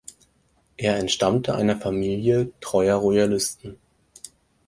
Er 0.77 0.97
entstammte 0.97 1.53
einer 1.53 1.77
Familie 1.77 2.51
treuer 2.59 2.95
Royalisten. 2.95 3.77